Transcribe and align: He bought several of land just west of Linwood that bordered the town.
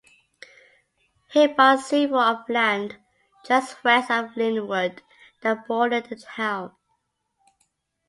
He 1.29 1.45
bought 1.45 1.81
several 1.81 2.21
of 2.21 2.49
land 2.49 2.97
just 3.45 3.83
west 3.83 4.09
of 4.09 4.35
Linwood 4.35 5.03
that 5.43 5.67
bordered 5.67 6.05
the 6.07 6.15
town. 6.15 6.75